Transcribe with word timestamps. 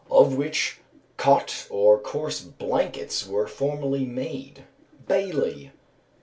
_"Of 0.11 0.35
which 0.35 0.79
cotte 1.15 1.67
or 1.69 1.99
coarse 1.99 2.41
blankets 2.41 3.27
were 3.27 3.45
formerly 3.45 4.03
made" 4.07 4.63
(BAILEY). 5.07 5.73